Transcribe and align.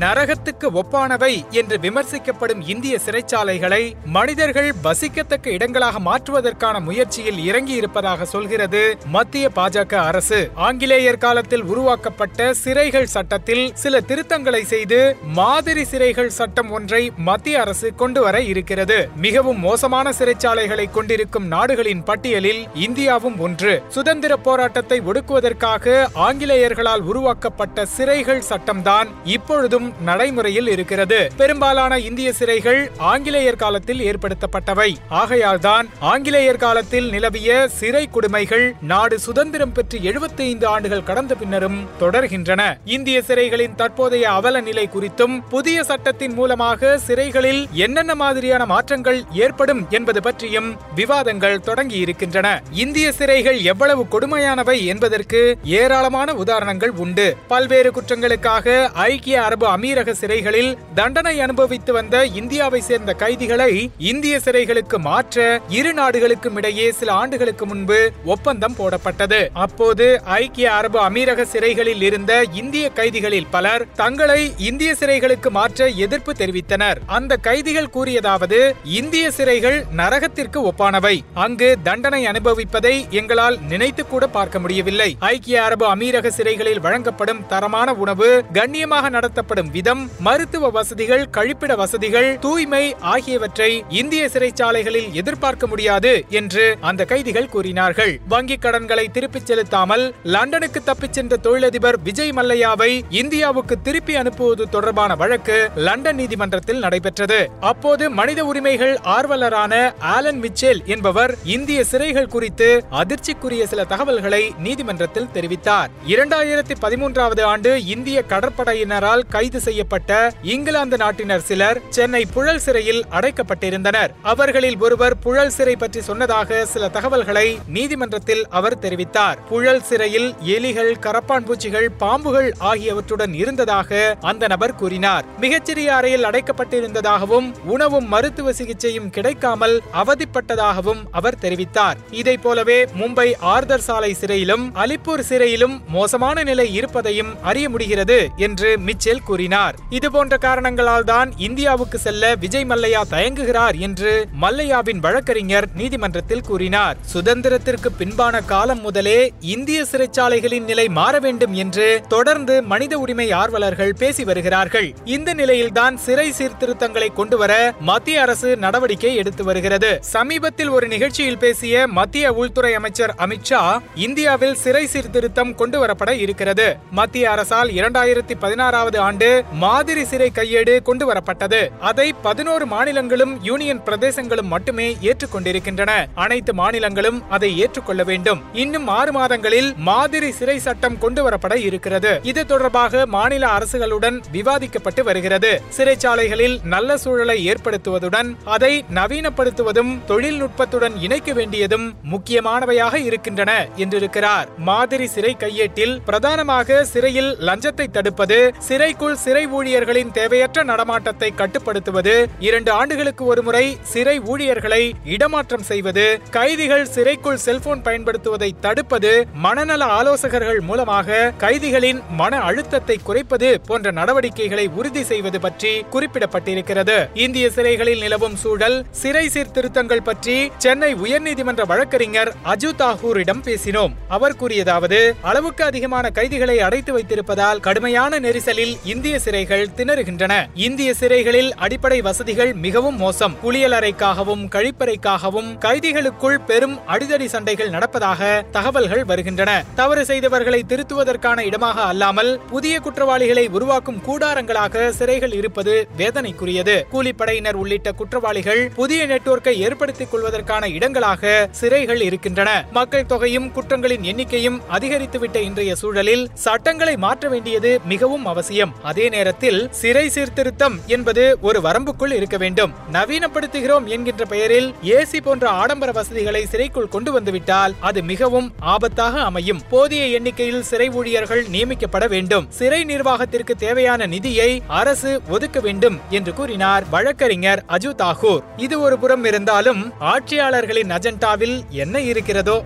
நரகத்துக்கு 0.00 0.82
ஒப்பானவை 0.82 1.50
என்று 1.50 1.78
விமர்சிக்கப்படும் 1.78 2.62
இந்திய 2.66 2.98
சிறைச்சாலைகளை 3.06 3.92
மனிதர்கள் 4.04 4.72
வசிக்கத்தக்க 4.82 5.48
இடங்களாக 5.48 5.98
மாற்றுவதற்கான 5.98 6.80
முயற்சியில் 6.80 7.52
இறங்கியிருப்பதாக 7.52 8.22
சொல்கிறது 8.22 8.96
மத்திய 9.06 9.50
பாஜக 9.54 9.94
அரசு. 9.94 10.50
ஆங்கிலேயர் 10.54 11.18
காலத்தில் 11.18 11.62
உருவாக்கப்பட்ட 11.62 12.54
சிறைகள் 12.64 13.02
சட்டத்தில் 13.02 13.70
சில 13.74 14.00
திருத்தங்களை 14.00 14.62
செய்து 14.62 15.16
மாதிரி 15.22 15.82
சிறைகள் 15.82 16.26
சட்டம் 16.26 16.70
ஒன்றை 16.70 17.12
மத்திய 17.16 17.60
அரசு 17.60 17.94
கொண்டு 17.94 18.22
வர 18.22 18.40
இருக்கிறது. 18.40 19.08
மிகவும் 19.16 19.58
மோசமான 19.58 20.12
சிறைச்சாலைகளை 20.18 20.90
கொண்டிருக்கும் 20.90 21.46
நாடுகளின் 21.46 22.02
பட்டியலில் 22.02 22.68
இந்தியாவும் 22.74 23.38
ஒன்று. 23.38 23.82
சுதந்திர 23.88 24.36
போராட்டத்தை 24.36 25.00
ஒடுக்குவதற்காக 25.00 26.06
ஆங்கிலேயர்களால் 26.14 27.00
உருவாக்கப்பட்ட 27.00 27.86
சிறைகள் 27.96 28.42
சட்டம்தான் 28.48 29.08
இப்பொழுதும் 29.24 29.93
நடைமுறையில் 30.02 30.68
இருக்கிறது. 30.68 31.30
பெரும்பாலான 31.36 31.98
இந்திய 31.98 32.32
சிறைகள் 32.38 32.90
ஆங்கிலேயர் 32.96 33.56
காலத்தில் 33.56 34.00
ஏற்படுத்தப்பட்டவை. 34.00 34.96
ஆகையால்தான் 35.10 35.88
ஆங்கிலேயர் 36.00 36.56
காலத்தில் 36.56 37.10
நிலவிய 37.10 37.68
சிறை 37.68 38.08
கொடுமைகள் 38.10 38.74
நாடு 38.80 39.18
சுதந்திரம் 39.18 39.72
பெற்று 39.72 39.98
75 39.98 40.64
ஆண்டுகள் 40.64 41.02
கடந்த 41.02 41.34
பின்னரும் 41.34 41.88
தொடர்கின்றன. 42.00 42.78
இந்திய 42.84 43.22
சிறைகளின் 43.26 43.74
தற்போதைய 43.74 44.30
அவல 44.30 44.60
நிலை 44.60 44.88
குறித்தும் 44.94 45.42
புதிய 45.48 45.84
சட்டத்தின் 45.84 46.34
மூலமாக 46.34 46.98
சிறைகளில் 47.06 47.68
என்னென்ன 47.72 48.14
மாதிரியான 48.14 48.66
மாற்றங்கள் 48.66 49.24
ஏற்படும் 49.32 49.86
என்பது 49.90 50.22
பற்றியும் 50.22 50.76
விவாதங்கள் 50.94 51.60
தொடங்கி 51.60 51.96
இருக்கின்றன 51.96 52.62
இந்திய 52.70 53.12
சிறைகள் 53.18 53.62
எவ்வளவு 53.62 54.06
கொடுமையானவை 54.10 54.84
என்பதற்கு 54.84 55.58
ஏராளமான 55.64 56.34
உதாரணங்கள் 56.34 56.90
உண்டு. 56.90 57.36
பல்வேறு 57.48 57.90
குற்றங்களுக்காக 57.90 58.90
ஐக்கிய 58.92 59.42
அரபு 59.42 59.66
அமீரக 59.74 60.10
சிறைகளில் 60.10 60.70
தண்டனை 60.94 61.40
அனுபவித்து 61.40 61.92
வந்த 61.92 62.24
இந்தியாவை 62.40 62.80
சேர்ந்த 62.80 63.12
கைதிகளை 63.12 63.70
இந்திய 63.98 64.40
சிறைகளுக்கு 64.44 64.98
மாற்ற 64.98 65.60
இரு 65.68 65.92
நாடுகளுக்கும் 65.92 66.56
இடையே 66.56 66.92
சில 66.92 67.12
ஆண்டுகளுக்கு 67.12 67.66
முன்பு 67.66 67.98
ஒப்பந்தம் 68.24 68.76
போடப்பட்டது. 68.78 69.40
அப்போது 69.52 70.06
ஐக்கிய 70.24 70.72
அரபு 70.72 70.98
அமீரக 71.08 71.42
சிறைகளில் 71.42 72.02
இருந்த 72.02 72.32
இந்திய 72.52 72.88
கைதிகளில் 72.88 73.50
பலர் 73.50 73.84
தங்களை 73.94 74.40
இந்திய 74.58 74.92
சிறைகளுக்கு 75.00 75.50
மாற்ற 75.50 75.88
எதிர்ப்பு 76.04 76.32
தெரிவித்தனர். 76.32 77.00
அந்த 77.06 77.36
கைதிகள் 77.36 77.92
கூறியதாவது 77.94 78.60
இந்திய 78.84 79.30
சிறைகள் 79.36 79.78
நரகத்திற்கு 79.96 80.60
ஒப்பானவை. 80.70 81.16
அங்கு 81.34 81.70
தண்டனை 81.82 82.22
அனுபவிப்பதை 82.26 82.94
எங்களால் 83.10 83.58
நினைத்து 83.68 84.02
கூட 84.06 84.26
பார்க்க 84.26 84.58
முடியவில்லை. 84.58 85.10
ஐக்கிய 85.20 85.64
அரபு 85.64 85.86
அமீரக 85.94 86.32
சிறைகளில் 86.38 86.80
வழங்கப்படும் 86.80 87.42
தரமான 87.46 87.92
உணவு 87.94 88.28
கண்ணியமாக 88.52 89.08
நடத்தப்படும் 89.08 89.63
விதம் 89.70 90.10
மருத்துவ 90.18 90.70
வசதிகள் 90.70 91.28
கழிப்பிட 91.30 91.76
வசதிகள் 91.76 92.38
தூய்மை 92.38 92.94
ஆகியவற்றை 93.00 93.84
இந்திய 93.88 94.26
சிறைச்சாலைகளில் 94.26 95.12
எதிர்பார்க்க 95.12 95.66
முடியாது 95.66 96.24
என்று 96.28 96.76
அந்த 96.80 97.04
கைதிகள் 97.04 97.48
கூறினார்கள். 97.48 98.20
வங்கிக் 98.30 98.60
கடன்களை 98.60 99.08
திருப்பிச் 99.08 99.46
செலுத்தாமல் 99.46 100.14
லண்டனுக்கு 100.22 100.82
தப்பிச் 100.82 101.12
சென்ற 101.12 101.36
தொழிலதிபர் 101.36 102.02
விஜய் 102.02 102.30
மல்லையாவை 102.30 103.02
இந்தியாவுக்கு 103.10 103.80
திருப்பி 103.80 104.16
அனுப்புவது 104.16 104.68
தொடர்பான 104.68 105.14
வழக்கு 105.14 105.70
லண்டன் 105.76 106.16
நீதிமன்றத்தில் 106.16 106.78
நடைபெற்றது. 106.78 107.48
அப்போது 107.60 108.10
மனித 108.10 108.44
உரிமைகள் 108.44 108.98
ஆர்வலரான 109.04 109.94
ஆலன் 109.98 110.40
மிச்சேல் 110.40 110.84
என்பவர் 110.84 111.34
இந்திய 111.44 111.84
சிறைகள் 111.90 112.28
குறித்து 112.28 112.84
அதிர்ச்சிக்குரிய 112.90 113.64
சில 113.64 113.84
தகவல்களை 113.84 114.52
நீதிமன்றத்தில் 114.58 115.28
தெரிவித்தார். 115.34 115.88
இரண்டாயிரத்தி 116.08 116.74
பதிமூன்றாவது 116.82 117.42
ஆண்டு 117.42 117.84
இந்திய 117.84 118.22
கடற்படையினரால் 118.28 119.22
கைது 119.28 119.53
செய்யப்பட்ட 119.60 120.32
இங்கிலாந்து 120.42 120.96
நாட்டினர் 120.96 121.42
சிலர் 121.42 121.80
சென்னை 121.88 122.24
புழல் 122.24 122.58
சிறையில் 122.58 123.04
அடைக்கப்பட்டிருந்தனர். 123.10 124.10
அவர்களில் 124.22 124.78
ஒருவர் 124.80 125.18
புழல் 125.18 125.50
சிறை 125.50 125.76
பற்றி 125.76 126.00
சொன்னதாக 126.00 126.64
சில 126.64 126.88
தகவல்களை 126.88 127.58
நீதிமன்றத்தில் 127.68 128.46
அவர் 128.48 128.78
தெரிவித்தார். 128.78 129.38
புழல் 129.48 129.82
சிறையில் 129.82 130.34
எலிகள் 130.44 130.92
கரப்பான் 131.00 131.44
பூச்சிகள் 131.44 131.90
பாம்புகள் 132.00 132.50
ஆகியவற்றுடன் 132.58 133.34
இருந்ததாக 133.34 134.16
அந்த 134.20 134.46
நபர் 134.46 134.74
கூறினார். 134.74 135.24
மிகச்சிறிய 135.38 135.94
அறையில் 135.94 136.24
அடைக்கப்பட்டிருந்ததாகவும் 136.24 137.54
உணவும் 137.64 138.08
மருத்துவ 138.08 138.52
சிகிச்சையும் 138.52 139.10
கிடைக்காமல் 139.10 139.82
அவதிப்பட்டதாகவும் 139.92 141.02
அவர் 141.10 141.38
தெரிவித்தார். 141.40 141.96
இதை 142.10 142.36
போலவே 142.36 142.84
மும்பை 142.84 143.34
ஆர்தர் 143.40 143.80
சாலை 143.80 144.16
சிறையிலும் 144.20 144.72
அலிப்பூர் 144.74 145.26
சிறையிலும் 145.28 145.80
மோசமான 145.88 146.42
நிலை 146.42 146.74
இருப்பதையும் 146.74 147.42
அறிய 147.42 147.68
முடிகிறது 147.68 148.28
என்று 148.36 148.78
மிச்சேல் 148.78 149.22
கூறினார். 149.24 149.42
இதுபோன்ற 149.90 150.36
காரணங்களால் 150.36 151.04
தான் 151.04 151.32
இந்தியாவுக்கு 151.36 151.98
செல்ல 151.98 152.34
விஜய் 152.34 152.64
மல்லையா 152.64 153.00
தயங்குகிறார் 153.10 153.78
என்று 153.78 154.28
மல்லையாவின் 154.40 154.98
வழக்கறிஞர் 154.98 155.66
நீதிமன்றத்தில் 155.74 156.42
கூறினார். 156.42 156.96
சுதந்திரத்திற்கு 157.14 157.86
பின்பான 157.98 158.40
காலம் 158.40 158.80
முதலே 158.80 159.32
இந்திய 159.40 159.84
சிறைச்சாலைகளின் 159.92 160.64
நிலை 160.64 160.88
மாற 160.88 161.18
வேண்டும் 161.18 161.52
என்று 161.52 162.00
தொடர்ந்து 162.08 162.62
மனித 162.62 162.98
உரிமை 162.98 163.32
ஆர்வலர்கள் 163.32 163.94
பேசி 163.98 164.24
வருகிறார்கள். 164.24 164.94
இந்த 165.04 165.34
நிலையில்தான் 165.34 165.96
சிறை 165.96 166.32
சீர்திருத்தங்களை 166.32 167.12
கொண்டுவர 167.12 167.74
மத்திய 167.80 168.20
அரசு 168.20 168.56
நடவடிக்கை 168.56 169.14
எடுத்து 169.14 169.44
வருகிறது. 169.44 169.98
சமீபத்தில் 170.00 170.68
ஒரு 170.68 170.88
நிகழ்ச்சியில் 170.88 171.38
பேசிய 171.38 171.86
மத்திய 171.86 172.32
உள்துறை 172.32 172.74
அமைச்சர் 172.74 173.14
அமித்ஷா 173.18 173.80
இந்தியாவில் 173.94 174.54
சிறை 174.54 174.86
சீர்திருத்தம் 174.86 175.54
கொண்டு 175.54 175.86
வரப்பட 175.86 176.10
இருக்கிறது. 176.10 176.76
மத்திய 176.90 177.30
அரசால் 177.30 177.68
இரண்டாயிரத்தி 177.68 178.34
பதினாறாவது 178.40 178.98
ஆண்டு 178.98 179.33
மாதிரி 179.52 180.04
சிறை 180.04 180.30
கையேடு 180.34 180.82
கொண்டு 180.82 181.04
வரப்பட்டது. 181.12 181.60
அதை 181.80 182.12
பதினோரு 182.22 182.66
மாநிலங்களும் 182.66 183.34
யூனியன் 183.42 183.82
பிரதேசங்களும் 183.82 184.50
மட்டுமே 184.54 184.96
ஏற்றுக்கொண்டிருக்கின்றன. 185.00 185.92
அனைத்து 186.14 186.52
மாநிலங்களும் 186.54 187.18
அதை 187.28 187.50
ஏற்றுக்கொள்ள 187.58 188.02
வேண்டும். 188.02 188.42
இன்னும் 188.52 188.88
ஆறு 188.88 189.12
மாதங்களில் 189.12 189.70
மாதிரி 189.76 190.30
சிறை 190.30 190.58
சட்டம் 190.58 190.98
கொண்டு 190.98 191.20
வரப்பட 191.28 191.54
இருக்கிறது. 191.54 192.20
இது 192.22 192.46
தொடர்பாக 192.46 193.06
மாநில 193.06 193.46
அரசுகளுடன் 193.58 194.18
விவாதிக்கப்பட்டு 194.32 195.04
வருகிறது. 195.04 195.62
சிறைச்சாலைகளில் 195.76 196.56
நல்ல 196.64 196.96
சூழலை 196.96 197.38
ஏற்படுத்துவதுடன் 197.50 198.30
அதை 198.44 198.84
நவீனப்படுத்துவதும் 198.94 199.92
தொழில்நுட்பத்துடன் 200.08 200.96
இணைக்க 201.00 201.32
வேண்டியதும் 201.32 201.86
முக்கியமானவையாக 202.12 202.94
இருக்கின்றன 202.94 203.52
என்றிருக்கிறார். 203.76 204.46
மாதிரி 204.58 205.06
சிறை 205.06 205.36
கையேட்டில் 205.38 205.96
பிரதானமாக 206.04 206.84
சிறையில் 206.84 207.30
லஞ்சத்தை 207.40 207.86
தடுப்பது 207.90 208.38
சிறைக்குள் 208.58 209.16
சிறை 209.24 209.44
ஊழியர்களின் 209.56 210.10
தேவையற்ற 210.10 210.64
நடமாட்டத்தை 210.70 211.30
கட்டுப்படுத்துவது 211.40 212.14
இரண்டு 212.46 212.70
ஆண்டுகளுக்கு 212.70 213.24
ஒருமுறை 213.32 213.64
சிறை 213.92 214.16
ஊழியர்களை 214.32 214.82
இடமாற்றம் 215.14 215.66
செய்வது 215.70 216.06
கைதிகள் 216.36 216.86
சிறைக்குள் 216.94 217.42
செல்போன் 217.44 217.84
பயன்படுத்துவதை 217.86 218.50
தடுப்பது 218.60 219.12
மனநல 219.44 219.82
ஆலோசகர்கள் 219.98 220.60
மூலமாக 220.68 221.18
கைதிகளின் 221.44 222.00
மன 222.20 222.40
அழுத்தத்தை 222.48 222.96
குறைப்பது 223.08 223.50
போன்ற 223.68 223.90
நடவடிக்கைகளை 224.00 224.66
உறுதி 224.78 225.02
செய்வது 225.10 225.40
பற்றி 225.40 225.72
குறிப்பிடப்பட்டிருக்கிறது. 225.94 226.96
இந்திய 227.24 227.46
சிறைகளில் 227.56 228.02
நிலவும் 228.04 228.36
சூழல் 228.42 228.78
சிறை 229.02 229.24
சீர்திருத்தங்கள் 229.28 230.04
பற்றி 230.08 230.36
சென்னை 230.64 230.90
உயர்நீதிமன்ற 231.04 231.62
வழக்கறிஞர் 231.72 232.32
அஜு 232.54 232.72
தாகூரிடம் 232.82 233.42
பேசினோம். 233.48 233.94
அவர் 234.08 234.38
கூறியதாவது 234.40 235.00
அளவுக்கு 235.30 235.64
அதிகமான 235.70 236.10
கைதிகளை 236.20 236.58
அடைத்து 236.68 236.92
வைத்திருப்பதால் 236.98 237.64
கடுமையான 237.68 238.20
நெரிசலில் 238.26 238.76
இந்திய 238.94 239.13
சிறைகள் 239.18 239.66
திணறுகின்றன. 239.76 240.46
இந்திய 240.54 240.94
சிறைகளில் 240.94 241.54
அடிப்படை 241.54 242.00
வசதிகள் 242.00 242.52
மிகவும் 242.52 242.96
மோசம். 242.96 243.36
குளியலறைக்காகவும் 243.44 244.48
கழிப்பறைக்காகவும் 244.48 245.58
கைதிகளுக்குள் 245.58 246.38
பெரும் 246.46 246.78
அடிதடி 246.88 247.24
சண்டைகள் 247.24 247.70
நடப்பதாக 247.70 248.42
தகவல்கள் 248.50 249.04
வருகின்றன. 249.04 249.64
தவறு 249.74 250.04
செய்தவர்களை 250.04 250.62
திருத்துவதற்கான 250.68 251.44
இடமாக 251.44 251.80
அல்லாமல் 251.80 252.40
புதிய 252.40 252.80
குற்றவாளிகளை 252.80 253.48
உருவாக்கும் 253.48 254.02
கூடாரங்களாக 254.08 254.92
சிறைகள் 254.98 255.34
இருப்பது 255.34 255.88
வேதனைக்குரியது. 255.98 256.82
கூலிப்படையினர் 256.92 257.52
உள்ளிட்ட 257.52 257.92
குற்றவாளிகள் 257.92 258.68
புதிய 258.68 259.06
நெட்வொர்க்கை 259.06 259.54
ஏற்படுத்திக் 259.56 260.10
கொள்வதற்கான 260.10 260.68
இடங்களாக 260.68 261.48
சிறைகள் 261.60 262.00
இருக்கின்றன. 262.00 262.64
மக்கள் 262.72 263.06
தொகையும் 263.06 263.50
குற்றங்களின் 263.54 264.00
எண்ணிக்கையும் 264.00 264.60
அதிகரித்துவிட்ட 264.70 265.36
இன்றைய 265.36 265.74
சூழலில் 265.74 266.28
சட்டங்களை 266.34 266.96
மாற்ற 266.96 267.28
வேண்டியது 267.28 267.80
மிகவும் 267.84 268.26
அவசியம். 268.26 268.74
அதே 269.04 269.16
நேரத்தில் 269.16 269.58
சிறை 269.70 270.08
சீர்திருத்தம் 270.08 270.76
என்பது 270.86 271.22
ஒரு 271.40 271.58
வரம்புக்குள் 271.60 272.12
இருக்க 272.18 272.36
வேண்டும். 272.36 272.70
நவீனப்படுத்துகிறோம் 272.92 273.86
என்கின்ற 273.94 274.24
பெயரில் 274.24 274.68
ஏசி 274.82 275.18
போன்ற 275.22 275.48
ஆடம்பர 275.48 275.90
வசதிகளை 275.92 276.46
சிறைக்குள் 276.46 276.88
கொண்டு 276.88 277.12
வந்துவிட்டால் 277.12 277.72
அது 277.80 278.02
மிகவும் 278.02 278.48
ஆபத்தாக 278.74 279.14
அமையும். 279.28 279.60
போதிய 279.70 280.04
எண்ணிக்கையில் 280.06 280.62
சிறை 280.62 280.88
ஊழியர்கள் 280.90 281.42
நியமிக்கப்பட 281.54 282.06
வேண்டும். 282.08 282.46
சிறை 282.50 282.84
நிர்வாகத்திற்கு 282.84 283.56
தேவையான 283.56 284.06
நிதியை 284.06 284.62
அரசு 284.80 285.20
ஒதுக்க 285.28 285.60
வேண்டும் 285.60 285.98
என்று 286.10 286.34
கூறினார் 286.34 286.86
வழக்கறிஞர் 286.90 287.64
அஜு 287.68 287.92
தாகூர். 288.02 288.42
இது 288.56 288.80
ஒரு 288.80 288.98
புறம் 288.98 289.24
இருந்தாலும் 289.24 289.92
ஆட்சியாளர்களின் 290.14 290.94
அஜெண்டாவில் 290.98 291.56
என்ன 291.68 292.00
இருக்கிறதோ 292.00 292.64